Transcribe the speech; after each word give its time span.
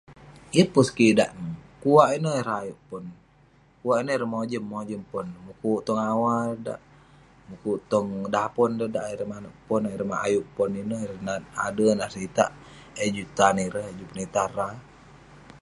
Yeng 0.55 0.69
pun 0.73 0.85
sekidak 0.87 1.29
neh, 1.41 1.55
kuak 1.81 2.09
ineh 2.17 2.35
ireh 2.39 2.57
ayuk 2.63 2.79
pon. 2.89 3.03
Kuak 3.81 3.99
ineh 4.01 4.15
ireh 4.17 4.31
mojem 4.35 4.63
mojem 4.73 5.01
pon. 5.11 5.27
Mukuk 5.45 5.79
tong 5.87 6.01
awa 6.11 6.31
ireh 6.43 6.59
dak, 6.67 6.79
mukuk 7.49 7.77
tong 7.91 8.09
dapon 8.35 8.69
ireh 8.77 8.91
dak 8.93 9.05
ayuk 9.05 9.15
ireh 9.19 9.31
manouk 9.33 9.55
pon, 9.67 9.81
ayuk 10.25 10.57
ireh 11.05 11.19
nat 11.27 11.43
ader, 11.65 11.91
nat 11.97 12.11
seritak 12.13 12.49
eh 13.03 13.09
juk 13.15 13.29
tan 13.37 13.55
ireh, 13.67 13.87
juk 13.97 14.09
penitah 14.11 14.49
rah. 14.57 14.73